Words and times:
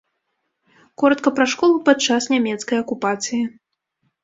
Коратка 1.01 1.33
пра 1.41 1.45
школу 1.51 1.77
падчас 1.91 2.23
нямецкай 2.35 2.77
акупацыі. 2.87 3.41